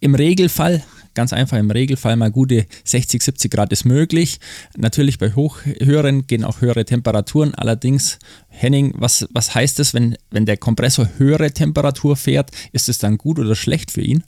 Im 0.00 0.14
Regelfall, 0.14 0.82
ganz 1.14 1.32
einfach 1.32 1.56
im 1.56 1.70
Regelfall 1.70 2.16
mal 2.16 2.30
gute 2.30 2.66
60, 2.84 3.22
70 3.22 3.50
Grad 3.50 3.72
ist 3.72 3.84
möglich. 3.84 4.40
Natürlich 4.76 5.18
bei 5.18 5.32
hoch, 5.32 5.58
höheren 5.64 6.26
gehen 6.26 6.44
auch 6.44 6.60
höhere 6.60 6.84
Temperaturen. 6.84 7.54
Allerdings, 7.54 8.18
Henning, 8.48 8.94
was, 8.96 9.26
was 9.30 9.54
heißt 9.54 9.78
das, 9.78 9.94
wenn, 9.94 10.16
wenn 10.30 10.46
der 10.46 10.56
Kompressor 10.56 11.08
höhere 11.18 11.52
Temperatur 11.52 12.16
fährt? 12.16 12.50
Ist 12.72 12.88
es 12.88 12.98
dann 12.98 13.16
gut 13.16 13.38
oder 13.38 13.54
schlecht 13.54 13.92
für 13.92 14.02
ihn? 14.02 14.24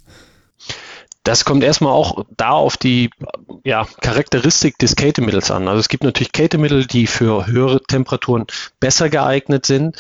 Das 1.29 1.45
kommt 1.45 1.63
erstmal 1.63 1.93
auch 1.93 2.25
da 2.39 2.53
auf 2.53 2.79
die 2.79 3.11
ja, 3.63 3.87
Charakteristik 4.01 4.79
des 4.79 4.97
Kältemittels 4.97 5.51
an. 5.51 5.69
Also 5.69 5.79
es 5.79 5.91
gibt 5.91 6.03
natürlich 6.03 6.33
Kältemittel, 6.33 6.87
die 6.87 7.07
für 7.07 7.47
höhere 7.47 7.83
Temperaturen 7.83 8.47
besser 8.81 9.11
geeignet 9.11 9.67
sind. 9.67 9.95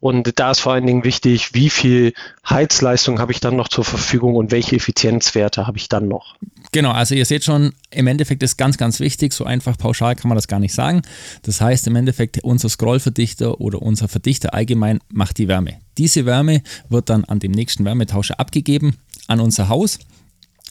Und 0.00 0.38
da 0.38 0.50
ist 0.50 0.60
vor 0.60 0.74
allen 0.74 0.86
Dingen 0.86 1.02
wichtig, 1.02 1.54
wie 1.54 1.70
viel 1.70 2.12
Heizleistung 2.46 3.18
habe 3.18 3.32
ich 3.32 3.40
dann 3.40 3.56
noch 3.56 3.68
zur 3.68 3.82
Verfügung 3.82 4.36
und 4.36 4.50
welche 4.50 4.76
Effizienzwerte 4.76 5.66
habe 5.66 5.78
ich 5.78 5.88
dann 5.88 6.06
noch. 6.06 6.36
Genau, 6.70 6.90
also 6.90 7.14
ihr 7.14 7.24
seht 7.24 7.44
schon, 7.44 7.72
im 7.90 8.06
Endeffekt 8.06 8.42
ist 8.42 8.58
ganz, 8.58 8.76
ganz 8.76 9.00
wichtig, 9.00 9.32
so 9.32 9.44
einfach 9.46 9.78
pauschal 9.78 10.16
kann 10.16 10.28
man 10.28 10.36
das 10.36 10.48
gar 10.48 10.60
nicht 10.60 10.74
sagen. 10.74 11.00
Das 11.44 11.62
heißt 11.62 11.86
im 11.86 11.96
Endeffekt, 11.96 12.44
unser 12.44 12.68
Scrollverdichter 12.68 13.58
oder 13.58 13.80
unser 13.80 14.06
Verdichter 14.06 14.52
allgemein 14.52 15.00
macht 15.08 15.38
die 15.38 15.48
Wärme. 15.48 15.78
Diese 15.96 16.26
Wärme 16.26 16.62
wird 16.90 17.08
dann 17.08 17.24
an 17.24 17.38
dem 17.38 17.52
nächsten 17.52 17.86
Wärmetauscher 17.86 18.38
abgegeben 18.38 18.98
an 19.28 19.40
unser 19.40 19.70
Haus 19.70 19.98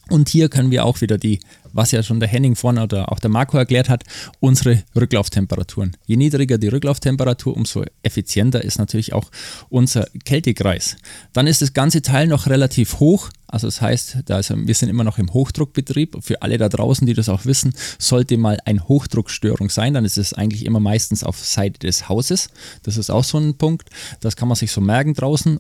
und 0.10 0.28
hier 0.28 0.50
können 0.50 0.70
wir 0.70 0.86
auch 0.86 1.00
wieder 1.00 1.18
die, 1.18 1.40
was 1.72 1.92
ja 1.92 2.04
schon 2.04 2.20
der 2.20 2.28
Henning 2.28 2.56
vorne 2.56 2.84
oder 2.84 3.12
auch 3.12 3.20
der 3.20 3.30
Marco 3.30 3.58
erklärt 3.58 3.88
hat, 3.88 4.04
unsere 4.42 4.84
Rücklauftemperaturen. 4.96 5.96
Je 6.06 6.18
niedriger 6.18 6.58
die 6.58 6.68
Rücklauftemperatur, 6.68 7.56
umso 7.56 7.86
effizienter 8.04 8.64
ist 8.64 8.80
natürlich 8.80 9.14
auch 9.14 9.32
unser 9.70 10.06
Kältekreis. 10.26 10.98
Dann 11.32 11.48
ist 11.48 11.62
das 11.62 11.74
ganze 11.74 12.02
Teil 12.02 12.28
noch 12.28 12.48
relativ 12.48 13.00
hoch. 13.00 13.30
Also 13.48 13.68
das 13.68 13.82
heißt, 13.82 14.18
da 14.26 14.40
ist, 14.40 14.54
wir 14.54 14.76
sind 14.76 14.90
immer 14.90 15.06
noch 15.06 15.20
im 15.20 15.34
Hochdruckbetrieb. 15.34 16.18
Für 16.22 16.42
alle 16.42 16.58
da 16.58 16.68
draußen, 16.68 17.08
die 17.08 17.14
das 17.14 17.30
auch 17.30 17.46
wissen, 17.46 17.74
sollte 17.98 18.38
mal 18.38 18.60
eine 18.66 18.88
Hochdruckstörung 18.88 19.70
sein, 19.70 19.94
dann 19.94 20.06
ist 20.06 20.18
es 20.18 20.34
eigentlich 20.34 20.66
immer 20.66 20.82
meistens 20.82 21.24
auf 21.24 21.40
Seite 21.40 21.80
des 21.80 22.10
Hauses. 22.10 22.50
Das 22.84 22.98
ist 22.98 23.10
auch 23.10 23.24
so 23.24 23.38
ein 23.38 23.58
Punkt. 23.58 23.90
Das 24.20 24.36
kann 24.36 24.50
man 24.50 24.56
sich 24.56 24.72
so 24.72 24.82
merken 24.82 25.14
draußen. 25.14 25.60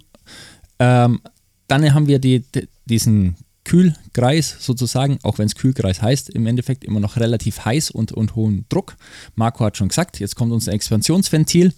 Ähm, 0.79 1.21
dann 1.67 1.93
haben 1.93 2.07
wir 2.07 2.19
die, 2.19 2.43
diesen 2.85 3.37
Kühlkreis 3.65 4.57
sozusagen, 4.59 5.19
auch 5.23 5.37
wenn 5.37 5.45
es 5.45 5.55
Kühlkreis 5.55 6.01
heißt, 6.01 6.29
im 6.29 6.45
Endeffekt 6.47 6.83
immer 6.83 6.99
noch 6.99 7.17
relativ 7.17 7.65
heiß 7.65 7.91
und, 7.91 8.11
und 8.11 8.35
hohen 8.35 8.65
Druck. 8.69 8.95
Marco 9.35 9.63
hat 9.63 9.77
schon 9.77 9.87
gesagt, 9.87 10.19
jetzt 10.19 10.35
kommt 10.35 10.51
unser 10.51 10.73
Expansionsventil. 10.73 11.73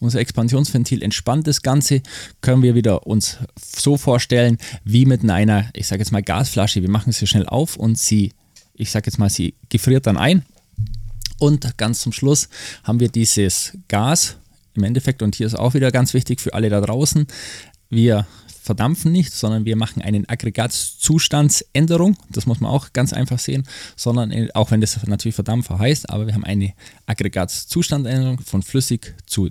Unser 0.00 0.20
Expansionsventil 0.20 1.02
entspannt 1.02 1.46
das 1.46 1.62
Ganze, 1.62 2.02
können 2.40 2.62
wir 2.62 2.74
wieder 2.74 3.06
uns 3.06 3.38
so 3.56 3.96
vorstellen, 3.96 4.58
wie 4.84 5.06
mit 5.06 5.28
einer, 5.28 5.70
ich 5.74 5.86
sage 5.86 6.00
jetzt 6.00 6.10
mal 6.10 6.22
Gasflasche. 6.22 6.82
Wir 6.82 6.90
machen 6.90 7.12
sie 7.12 7.26
schnell 7.26 7.46
auf 7.46 7.76
und 7.76 7.98
sie, 7.98 8.32
ich 8.74 8.90
sage 8.90 9.06
jetzt 9.06 9.18
mal, 9.18 9.30
sie 9.30 9.54
gefriert 9.68 10.06
dann 10.06 10.16
ein. 10.16 10.44
Und 11.38 11.78
ganz 11.78 12.00
zum 12.00 12.12
Schluss 12.12 12.48
haben 12.82 13.00
wir 13.00 13.08
dieses 13.08 13.78
Gas 13.88 14.36
im 14.74 14.84
Endeffekt, 14.84 15.22
und 15.22 15.34
hier 15.34 15.46
ist 15.46 15.54
auch 15.54 15.74
wieder 15.74 15.90
ganz 15.90 16.12
wichtig 16.14 16.40
für 16.40 16.54
alle 16.54 16.68
da 16.68 16.80
draußen, 16.80 17.26
wir 17.88 18.26
verdampfen 18.66 19.12
nicht, 19.12 19.32
sondern 19.32 19.64
wir 19.64 19.76
machen 19.76 20.02
eine 20.02 20.24
Aggregatzustandsänderung. 20.26 22.16
Das 22.30 22.46
muss 22.46 22.60
man 22.60 22.70
auch 22.70 22.92
ganz 22.92 23.12
einfach 23.12 23.38
sehen, 23.38 23.66
sondern 23.94 24.32
äh, 24.32 24.48
auch 24.54 24.72
wenn 24.72 24.80
das 24.80 25.06
natürlich 25.06 25.36
Verdampfer 25.36 25.78
heißt, 25.78 26.10
aber 26.10 26.26
wir 26.26 26.34
haben 26.34 26.44
eine 26.44 26.72
Aggregatzustandsänderung 27.06 28.40
von 28.40 28.62
flüssig 28.62 29.14
zu 29.26 29.50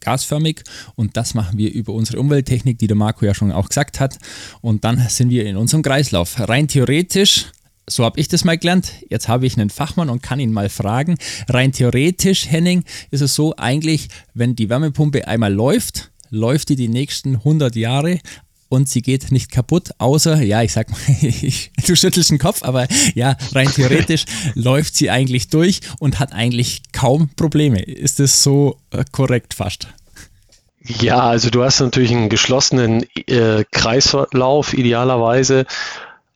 gasförmig 0.00 0.64
und 0.96 1.16
das 1.16 1.32
machen 1.32 1.56
wir 1.56 1.72
über 1.72 1.94
unsere 1.94 2.20
Umwelttechnik, 2.20 2.78
die 2.78 2.86
der 2.86 2.96
Marco 2.96 3.24
ja 3.24 3.32
schon 3.32 3.52
auch 3.52 3.68
gesagt 3.68 4.00
hat. 4.00 4.18
Und 4.60 4.84
dann 4.84 4.98
sind 5.08 5.30
wir 5.30 5.46
in 5.46 5.56
unserem 5.56 5.82
Kreislauf. 5.82 6.38
Rein 6.38 6.68
theoretisch 6.68 7.46
so 7.90 8.04
habe 8.04 8.20
ich 8.20 8.28
das 8.28 8.44
mal 8.44 8.56
gelernt. 8.56 8.92
Jetzt 9.10 9.28
habe 9.28 9.44
ich 9.44 9.58
einen 9.58 9.68
Fachmann 9.68 10.08
und 10.08 10.22
kann 10.22 10.38
ihn 10.38 10.52
mal 10.52 10.68
fragen. 10.68 11.16
Rein 11.48 11.72
theoretisch, 11.72 12.48
Henning, 12.48 12.84
ist 13.10 13.22
es 13.22 13.34
so, 13.34 13.56
eigentlich, 13.56 14.08
wenn 14.34 14.54
die 14.54 14.68
Wärmepumpe 14.68 15.26
einmal 15.26 15.52
läuft, 15.52 16.11
läuft 16.32 16.70
die 16.70 16.76
die 16.76 16.88
nächsten 16.88 17.36
100 17.36 17.76
Jahre 17.76 18.18
und 18.68 18.88
sie 18.88 19.02
geht 19.02 19.30
nicht 19.30 19.52
kaputt, 19.52 19.90
außer, 19.98 20.40
ja, 20.40 20.62
ich 20.62 20.72
sag 20.72 20.90
mal, 20.90 20.98
ich, 21.20 21.70
du 21.86 21.94
schüttelst 21.94 22.30
den 22.30 22.38
Kopf, 22.38 22.62
aber 22.62 22.88
ja, 23.14 23.36
rein 23.52 23.68
theoretisch 23.68 24.24
läuft 24.54 24.96
sie 24.96 25.10
eigentlich 25.10 25.48
durch 25.48 25.80
und 26.00 26.18
hat 26.18 26.32
eigentlich 26.32 26.82
kaum 26.92 27.28
Probleme. 27.36 27.82
Ist 27.82 28.18
das 28.18 28.42
so 28.42 28.78
äh, 28.90 29.04
korrekt 29.12 29.52
fast? 29.52 29.88
Ja, 30.84 31.20
also 31.20 31.50
du 31.50 31.62
hast 31.62 31.80
natürlich 31.80 32.10
einen 32.10 32.30
geschlossenen 32.30 33.04
äh, 33.26 33.64
Kreislauf 33.70 34.72
idealerweise 34.72 35.66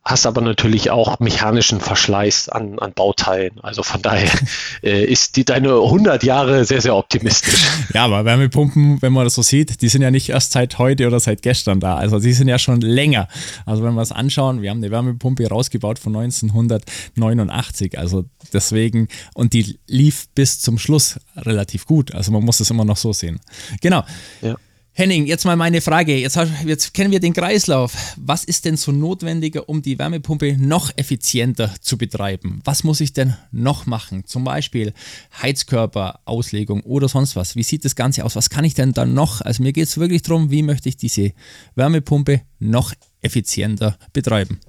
hast 0.07 0.25
aber 0.25 0.41
natürlich 0.41 0.89
auch 0.89 1.19
mechanischen 1.19 1.81
Verschleiß 1.81 2.47
an, 2.49 2.79
an 2.79 2.93
Bauteilen. 2.93 3.59
Also 3.61 3.83
von 3.83 4.01
daher 4.01 4.31
äh, 4.83 5.03
ist 5.03 5.35
die, 5.35 5.43
deine 5.43 5.73
100 5.73 6.23
Jahre 6.23 6.63
sehr, 6.63 6.81
sehr 6.81 6.95
optimistisch. 6.95 7.67
Ja, 7.93 8.05
aber 8.05 8.23
Wärmepumpen, 8.23 9.01
wenn 9.01 9.11
man 9.11 9.25
das 9.25 9.35
so 9.35 9.41
sieht, 9.41 9.81
die 9.81 9.89
sind 9.89 10.01
ja 10.01 10.09
nicht 10.09 10.29
erst 10.29 10.53
seit 10.53 10.77
heute 10.77 11.07
oder 11.07 11.19
seit 11.19 11.41
gestern 11.41 11.81
da. 11.81 11.97
Also 11.97 12.19
die 12.19 12.31
sind 12.31 12.47
ja 12.47 12.57
schon 12.57 12.79
länger. 12.79 13.27
Also 13.65 13.83
wenn 13.83 13.95
wir 13.95 14.01
es 14.01 14.13
anschauen, 14.13 14.61
wir 14.61 14.69
haben 14.69 14.77
eine 14.77 14.91
Wärmepumpe 14.91 15.47
rausgebaut 15.47 15.99
von 15.99 16.15
1989. 16.15 17.99
Also 17.99 18.23
deswegen, 18.53 19.09
und 19.33 19.51
die 19.51 19.77
lief 19.87 20.29
bis 20.33 20.61
zum 20.61 20.77
Schluss 20.77 21.19
relativ 21.35 21.85
gut. 21.85 22.15
Also 22.15 22.31
man 22.31 22.43
muss 22.43 22.61
es 22.61 22.69
immer 22.69 22.85
noch 22.85 22.97
so 22.97 23.11
sehen. 23.11 23.41
Genau. 23.81 24.03
Ja. 24.41 24.55
Henning, 24.99 25.27
jetzt 25.27 25.45
mal 25.45 25.55
meine 25.55 25.79
Frage. 25.81 26.17
Jetzt, 26.17 26.39
jetzt, 26.65 26.91
kennen 26.95 27.11
wir 27.11 27.19
den 27.19 27.35
Kreislauf. 27.35 27.93
Was 28.15 28.43
ist 28.43 28.65
denn 28.65 28.77
so 28.77 28.91
notwendiger, 28.91 29.69
um 29.69 29.83
die 29.83 29.99
Wärmepumpe 29.99 30.57
noch 30.57 30.91
effizienter 30.95 31.71
zu 31.81 31.99
betreiben? 31.99 32.61
Was 32.65 32.83
muss 32.83 32.99
ich 32.99 33.13
denn 33.13 33.35
noch 33.51 33.85
machen? 33.85 34.25
Zum 34.25 34.43
Beispiel 34.43 34.93
Heizkörperauslegung 35.39 36.81
oder 36.81 37.07
sonst 37.09 37.35
was. 37.35 37.55
Wie 37.55 37.61
sieht 37.61 37.85
das 37.85 37.95
Ganze 37.95 38.25
aus? 38.25 38.35
Was 38.35 38.49
kann 38.49 38.65
ich 38.65 38.73
denn 38.73 38.93
dann 38.93 39.13
noch? 39.13 39.41
Also 39.41 39.61
mir 39.61 39.71
geht 39.71 39.83
es 39.83 39.99
wirklich 39.99 40.23
darum, 40.23 40.49
wie 40.49 40.63
möchte 40.63 40.89
ich 40.89 40.97
diese 40.97 41.31
Wärmepumpe 41.75 42.41
noch 42.57 42.91
effizienter 43.21 43.99
betreiben? 44.13 44.59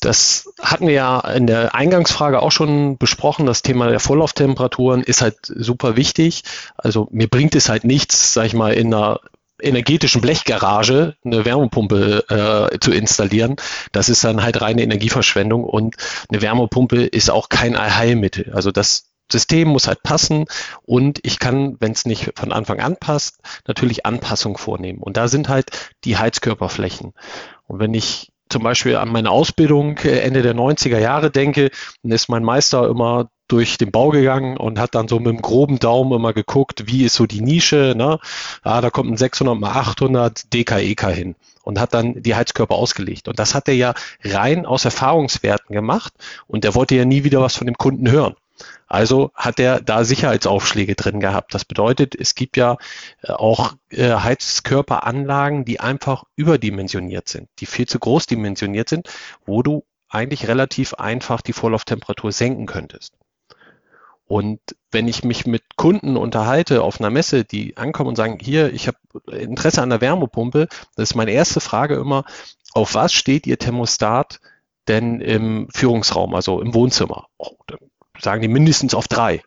Das 0.00 0.48
hatten 0.62 0.86
wir 0.86 0.94
ja 0.94 1.20
in 1.20 1.46
der 1.46 1.74
Eingangsfrage 1.74 2.40
auch 2.40 2.52
schon 2.52 2.96
besprochen. 2.96 3.44
Das 3.44 3.60
Thema 3.60 3.90
der 3.90 4.00
Vorlauftemperaturen 4.00 5.02
ist 5.02 5.20
halt 5.20 5.36
super 5.44 5.94
wichtig. 5.94 6.44
Also 6.78 7.08
mir 7.10 7.28
bringt 7.28 7.54
es 7.54 7.68
halt 7.68 7.84
nichts, 7.84 8.32
sag 8.32 8.46
ich 8.46 8.54
mal, 8.54 8.72
in 8.72 8.94
einer 8.94 9.20
energetischen 9.60 10.20
Blechgarage 10.20 11.16
eine 11.24 11.44
Wärmepumpe 11.44 12.70
äh, 12.72 12.78
zu 12.78 12.92
installieren. 12.92 13.56
Das 13.92 14.08
ist 14.08 14.24
dann 14.24 14.42
halt 14.42 14.60
reine 14.60 14.82
Energieverschwendung 14.82 15.64
und 15.64 15.96
eine 16.30 16.42
Wärmepumpe 16.42 17.04
ist 17.04 17.30
auch 17.30 17.48
kein 17.48 17.76
Allheilmittel. 17.76 18.52
Also 18.54 18.70
das 18.70 19.08
System 19.30 19.68
muss 19.68 19.88
halt 19.88 20.02
passen 20.02 20.46
und 20.82 21.20
ich 21.22 21.38
kann, 21.38 21.76
wenn 21.80 21.92
es 21.92 22.06
nicht 22.06 22.32
von 22.34 22.52
Anfang 22.52 22.80
an 22.80 22.96
passt, 22.96 23.40
natürlich 23.66 24.06
Anpassungen 24.06 24.56
vornehmen. 24.56 25.00
Und 25.00 25.16
da 25.16 25.28
sind 25.28 25.48
halt 25.48 25.70
die 26.04 26.16
Heizkörperflächen. 26.16 27.12
Und 27.66 27.78
wenn 27.78 27.92
ich 27.92 28.32
zum 28.48 28.62
Beispiel 28.62 28.96
an 28.96 29.10
meine 29.10 29.30
Ausbildung 29.30 29.98
äh, 29.98 30.20
Ende 30.20 30.42
der 30.42 30.54
90er 30.54 30.98
Jahre 30.98 31.30
denke, 31.30 31.70
dann 32.02 32.12
ist 32.12 32.28
mein 32.28 32.44
Meister 32.44 32.88
immer 32.88 33.28
durch 33.48 33.78
den 33.78 33.90
Bau 33.90 34.10
gegangen 34.10 34.58
und 34.58 34.78
hat 34.78 34.94
dann 34.94 35.08
so 35.08 35.18
mit 35.18 35.28
dem 35.28 35.42
groben 35.42 35.78
Daumen 35.78 36.12
immer 36.12 36.34
geguckt, 36.34 36.86
wie 36.86 37.04
ist 37.04 37.14
so 37.14 37.26
die 37.26 37.40
Nische, 37.40 37.94
ne? 37.96 38.18
Ah, 38.62 38.80
da 38.82 38.90
kommt 38.90 39.10
ein 39.10 39.16
600 39.16 39.58
mal 39.58 39.70
800 39.70 40.52
DKEK 40.52 41.06
hin 41.06 41.34
und 41.62 41.80
hat 41.80 41.94
dann 41.94 42.22
die 42.22 42.34
Heizkörper 42.34 42.74
ausgelegt. 42.74 43.26
Und 43.26 43.38
das 43.38 43.54
hat 43.54 43.68
er 43.68 43.74
ja 43.74 43.94
rein 44.22 44.66
aus 44.66 44.84
Erfahrungswerten 44.84 45.74
gemacht 45.74 46.12
und 46.46 46.64
er 46.64 46.74
wollte 46.74 46.94
ja 46.94 47.06
nie 47.06 47.24
wieder 47.24 47.40
was 47.40 47.56
von 47.56 47.66
dem 47.66 47.78
Kunden 47.78 48.10
hören. 48.10 48.34
Also 48.86 49.30
hat 49.34 49.60
er 49.60 49.80
da 49.80 50.04
Sicherheitsaufschläge 50.04 50.94
drin 50.94 51.20
gehabt. 51.20 51.54
Das 51.54 51.64
bedeutet, 51.64 52.14
es 52.14 52.34
gibt 52.34 52.56
ja 52.56 52.76
äh, 53.22 53.32
auch 53.32 53.74
äh, 53.90 54.12
Heizkörperanlagen, 54.12 55.64
die 55.64 55.80
einfach 55.80 56.24
überdimensioniert 56.36 57.28
sind, 57.28 57.48
die 57.58 57.66
viel 57.66 57.86
zu 57.86 57.98
groß 57.98 58.26
dimensioniert 58.26 58.88
sind, 58.88 59.08
wo 59.44 59.62
du 59.62 59.84
eigentlich 60.08 60.48
relativ 60.48 60.94
einfach 60.94 61.42
die 61.42 61.52
Vorlauftemperatur 61.52 62.32
senken 62.32 62.66
könntest. 62.66 63.14
Und 64.28 64.60
wenn 64.90 65.08
ich 65.08 65.24
mich 65.24 65.46
mit 65.46 65.76
Kunden 65.76 66.16
unterhalte 66.16 66.82
auf 66.82 67.00
einer 67.00 67.10
Messe, 67.10 67.44
die 67.44 67.78
ankommen 67.78 68.10
und 68.10 68.16
sagen, 68.16 68.38
hier, 68.40 68.72
ich 68.72 68.86
habe 68.86 68.98
Interesse 69.30 69.82
an 69.82 69.88
der 69.88 70.02
Wärmepumpe, 70.02 70.68
das 70.96 71.10
ist 71.10 71.14
meine 71.14 71.30
erste 71.30 71.60
Frage 71.60 71.94
immer, 71.94 72.24
auf 72.74 72.94
was 72.94 73.14
steht 73.14 73.46
Ihr 73.46 73.58
Thermostat 73.58 74.40
denn 74.86 75.20
im 75.20 75.68
Führungsraum, 75.74 76.34
also 76.34 76.60
im 76.60 76.74
Wohnzimmer? 76.74 77.28
Oh, 77.38 77.56
dann 77.66 77.78
sagen 78.20 78.42
die 78.42 78.48
mindestens 78.48 78.94
auf 78.94 79.08
drei. 79.08 79.42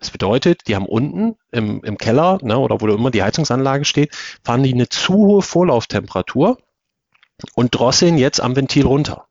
Das 0.00 0.10
bedeutet, 0.10 0.68
die 0.68 0.76
haben 0.76 0.86
unten 0.86 1.36
im, 1.50 1.82
im 1.82 1.98
Keller 1.98 2.38
ne, 2.42 2.58
oder 2.58 2.80
wo 2.80 2.86
immer 2.88 3.10
die 3.10 3.22
Heizungsanlage 3.22 3.84
steht, 3.84 4.14
fahren 4.44 4.62
die 4.62 4.74
eine 4.74 4.88
zu 4.88 5.14
hohe 5.14 5.42
Vorlauftemperatur 5.42 6.58
und 7.54 7.74
drosseln 7.74 8.18
jetzt 8.18 8.40
am 8.40 8.56
Ventil 8.56 8.86
runter. 8.86 9.26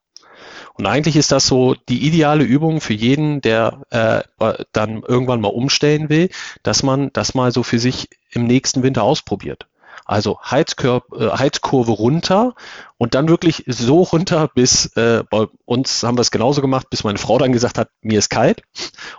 Und 0.75 0.87
eigentlich 0.87 1.15
ist 1.15 1.31
das 1.31 1.45
so 1.45 1.75
die 1.87 2.07
ideale 2.07 2.43
Übung 2.43 2.81
für 2.81 2.93
jeden, 2.93 3.41
der 3.41 3.83
äh, 3.91 4.23
dann 4.71 5.03
irgendwann 5.03 5.41
mal 5.41 5.49
umstellen 5.49 6.09
will, 6.09 6.29
dass 6.63 6.81
man 6.81 7.11
das 7.13 7.35
mal 7.35 7.51
so 7.51 7.61
für 7.61 7.77
sich 7.77 8.09
im 8.31 8.45
nächsten 8.47 8.81
Winter 8.81 9.03
ausprobiert. 9.03 9.67
Also 10.05 10.39
Heizkör 10.41 11.03
äh, 11.17 11.29
Heizkurve 11.29 11.91
runter 11.91 12.55
und 12.97 13.15
dann 13.15 13.27
wirklich 13.29 13.63
so 13.67 14.01
runter, 14.01 14.49
bis 14.53 14.87
äh, 14.95 15.23
bei 15.29 15.47
uns 15.65 16.03
haben 16.03 16.17
wir 16.17 16.21
es 16.21 16.31
genauso 16.31 16.61
gemacht, 16.61 16.89
bis 16.89 17.03
meine 17.03 17.17
Frau 17.17 17.37
dann 17.37 17.53
gesagt 17.53 17.77
hat, 17.77 17.89
mir 18.01 18.19
ist 18.19 18.29
kalt. 18.29 18.61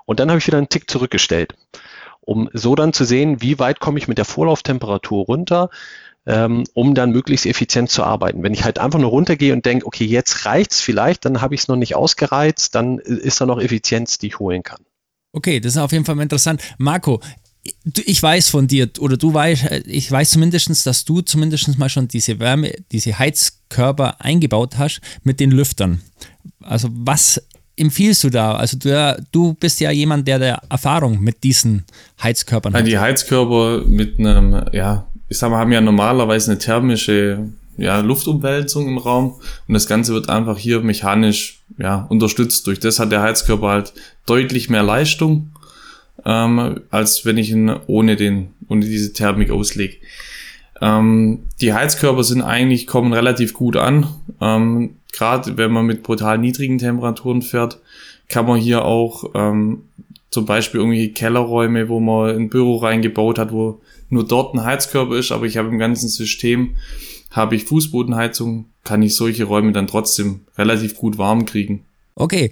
Und 0.05 0.21
dann 0.21 0.31
habe 0.31 0.39
ich 0.39 0.47
wieder 0.47 0.59
einen 0.59 0.69
Tick 0.69 0.91
zurückgestellt, 0.91 1.55
um 2.21 2.51
so 2.53 2.75
dann 2.75 2.93
zu 2.93 3.05
sehen, 3.05 3.41
wie 3.41 3.59
weit 3.59 3.81
komme 3.81 3.99
ich 3.99 4.09
mit 4.09 4.19
der 4.19 4.25
Vorlauftemperatur 4.25 5.25
runter, 5.25 5.71
ähm, 6.27 6.65
um 6.75 6.95
dann 6.95 7.11
möglichst 7.11 7.47
effizient 7.47 7.91
zu 7.91 8.03
arbeiten. 8.03 8.43
Wenn 8.43 8.55
ich 8.55 8.65
halt 8.65 8.79
einfach 8.79 8.99
nur 8.99 9.11
runtergehe 9.11 9.53
und 9.53 9.67
denke, 9.67 9.87
okay, 9.87 10.05
jetzt 10.05 10.47
reicht's 10.47 10.81
vielleicht, 10.81 11.25
dann 11.25 11.41
habe 11.41 11.55
ich 11.55 11.63
es 11.63 11.69
noch 11.69 11.77
nicht 11.77 11.97
ausgereizt, 11.97 12.75
dann 12.75 12.99
ist 12.99 13.41
da 13.41 13.47
noch 13.47 13.61
Effizienz, 13.61 14.19
die 14.19 14.29
ich 14.29 14.39
holen 14.39 14.63
kann. 14.63 14.81
Okay, 15.33 15.61
das 15.61 15.73
ist 15.73 15.79
auf 15.79 15.93
jeden 15.93 16.05
Fall 16.05 16.19
interessant. 16.21 16.63
Marco, 16.79 17.21
ich 18.05 18.23
weiß 18.23 18.51
von 18.51 18.67
dir, 18.67 18.91
oder 18.99 19.17
du 19.17 19.33
weißt, 19.33 19.65
ich 19.87 20.11
weiß 20.11 20.31
zumindest, 20.31 20.87
dass 20.87 21.05
du 21.05 21.23
zumindest 21.23 21.79
mal 21.79 21.89
schon 21.89 22.09
diese 22.09 22.39
Wärme, 22.39 22.73
diese 22.93 23.19
Heizkörper 23.19 24.21
eingebaut 24.21 24.77
hast 24.77 25.01
mit 25.23 25.41
den 25.41 25.51
Lüftern. 25.51 26.01
Also 26.61 26.89
was 26.93 27.43
empfiehlst 27.77 28.25
du 28.25 28.31
da? 28.31 28.55
Also 28.55 28.79
du, 28.79 29.25
du 29.33 29.55
bist 29.55 29.81
ja 29.81 29.91
jemand, 29.91 30.29
der 30.29 30.39
der 30.39 30.63
Erfahrung 30.69 31.21
mit 31.21 31.43
diesen 31.43 31.85
Heizkörpern 32.23 32.75
hat. 32.75 32.87
Die 32.87 32.99
Heizkörper 32.99 33.83
mit 33.87 34.19
einem, 34.19 34.65
ja, 34.73 35.07
ich 35.29 35.39
sag 35.39 35.51
mal, 35.51 35.59
haben 35.59 35.73
ja 35.73 35.81
normalerweise 35.81 36.53
eine 36.53 36.59
thermische 36.59 37.49
ja, 37.77 38.01
Luftumwälzung 38.01 38.87
im 38.87 38.99
Raum 38.99 39.41
und 39.67 39.75
das 39.75 39.87
Ganze 39.87 40.13
wird 40.13 40.29
einfach 40.29 40.59
hier 40.59 40.81
mechanisch 40.81 41.63
ja, 41.79 42.07
unterstützt. 42.09 42.67
Durch 42.67 42.79
das 42.79 43.01
hat 43.01 43.11
der 43.11 43.23
Heizkörper 43.23 43.69
halt 43.69 43.93
deutlich 44.27 44.71
mehr 44.71 44.83
Leistung, 44.83 45.51
ähm, 46.25 46.81
als 46.91 47.25
wenn 47.25 47.39
ich 47.39 47.51
ihn 47.51 47.75
ohne, 47.87 48.17
den, 48.17 48.49
ohne 48.69 48.85
diese 48.85 49.13
Thermik 49.13 49.51
auslege. 49.51 49.97
Ähm, 50.81 51.45
die 51.61 51.73
Heizkörper 51.73 52.25
sind 52.25 52.43
eigentlich, 52.43 52.87
kommen 52.87 53.13
relativ 53.13 53.55
gut 53.55 53.77
an. 53.77 54.09
Ähm, 54.41 54.97
Gerade 55.13 55.57
wenn 55.57 55.71
man 55.71 55.87
mit 55.87 56.03
brutal 56.03 56.39
niedrigen 56.39 56.79
Temperaturen 56.79 57.43
fährt, 57.43 57.81
kann 58.29 58.47
man 58.47 58.59
hier 58.59 58.85
auch 58.85 59.31
ähm, 59.35 59.83
zum 60.31 60.45
Beispiel 60.45 60.81
irgendwelche 60.81 61.13
Kellerräume, 61.13 61.89
wo 61.89 62.01
man 62.01 62.31
ein 62.31 62.51
Büro 62.51 62.77
reingebaut 62.77 63.39
hat, 63.39 63.53
wo 63.53 63.81
nur 64.11 64.27
dort 64.27 64.55
ein 64.55 64.65
Heizkörper 64.65 65.17
ist, 65.17 65.31
aber 65.31 65.47
ich 65.47 65.57
habe 65.57 65.69
im 65.69 65.79
ganzen 65.79 66.09
System, 66.09 66.75
habe 67.31 67.55
ich 67.55 67.65
Fußbodenheizung, 67.65 68.67
kann 68.83 69.03
ich 69.03 69.15
solche 69.15 69.45
Räume 69.45 69.73
dann 69.73 69.87
trotzdem 69.87 70.41
relativ 70.59 70.97
gut 70.97 71.19
warm 71.19 71.47
kriegen. 71.47 71.85
Okay, 72.17 72.51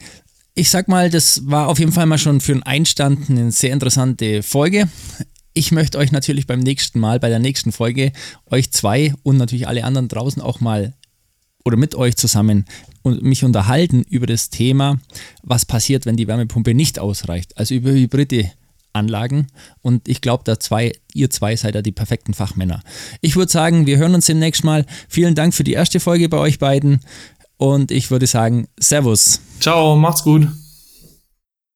ich 0.54 0.70
sag 0.70 0.88
mal, 0.88 1.10
das 1.10 1.46
war 1.46 1.68
auf 1.68 1.78
jeden 1.78 1.92
Fall 1.92 2.06
mal 2.06 2.18
schon 2.18 2.40
für 2.40 2.52
einen 2.52 2.62
Einstand 2.62 3.30
eine 3.30 3.50
sehr 3.52 3.72
interessante 3.72 4.42
Folge. 4.42 4.88
Ich 5.54 5.72
möchte 5.72 5.98
euch 5.98 6.12
natürlich 6.12 6.46
beim 6.46 6.60
nächsten 6.60 6.98
Mal, 7.00 7.20
bei 7.20 7.28
der 7.28 7.38
nächsten 7.38 7.72
Folge, 7.72 8.12
euch 8.46 8.70
zwei 8.70 9.14
und 9.22 9.36
natürlich 9.36 9.68
alle 9.68 9.84
anderen 9.84 10.08
draußen 10.08 10.42
auch 10.42 10.60
mal 10.60 10.94
oder 11.64 11.76
mit 11.76 11.94
euch 11.94 12.16
zusammen 12.16 12.64
und 13.02 13.22
mich 13.22 13.44
unterhalten 13.44 14.02
über 14.08 14.26
das 14.26 14.50
Thema, 14.50 14.98
was 15.42 15.64
passiert, 15.64 16.06
wenn 16.06 16.16
die 16.16 16.26
Wärmepumpe 16.26 16.74
nicht 16.74 16.98
ausreicht. 16.98 17.56
Also 17.56 17.74
über 17.74 17.90
hybride 17.90 18.50
Anlagen 18.94 19.46
und 19.80 20.06
ich 20.06 20.20
glaube, 20.20 20.44
da 20.44 20.60
zwei, 20.60 20.92
ihr 21.14 21.30
zwei 21.30 21.56
seid 21.56 21.74
ja 21.74 21.82
die 21.82 21.92
perfekten 21.92 22.34
Fachmänner. 22.34 22.82
Ich 23.22 23.36
würde 23.36 23.50
sagen, 23.50 23.86
wir 23.86 23.96
hören 23.96 24.14
uns 24.14 24.26
demnächst 24.26 24.64
mal. 24.64 24.84
Vielen 25.08 25.34
Dank 25.34 25.54
für 25.54 25.64
die 25.64 25.72
erste 25.72 25.98
Folge 25.98 26.28
bei 26.28 26.36
euch 26.36 26.58
beiden 26.58 27.00
und 27.62 27.92
ich 27.92 28.10
würde 28.10 28.26
sagen, 28.26 28.66
Servus. 28.80 29.40
Ciao, 29.60 29.94
macht's 29.94 30.24
gut. 30.24 30.48